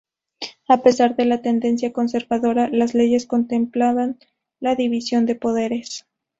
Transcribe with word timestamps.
A 0.67 0.81
pesar 0.81 1.15
de 1.15 1.25
la 1.25 1.43
tendencia 1.43 1.93
conservadora, 1.93 2.69
las 2.71 2.95
leyes 2.95 3.27
contemplaban 3.27 4.17
la 4.59 4.73
división 4.73 5.27
de 5.27 5.35
poderes. 5.35 6.07